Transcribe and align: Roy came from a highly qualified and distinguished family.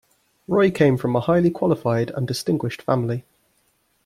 Roy 0.47 0.71
came 0.71 0.97
from 0.97 1.15
a 1.15 1.19
highly 1.19 1.51
qualified 1.51 2.09
and 2.15 2.27
distinguished 2.27 2.81
family. 2.81 3.23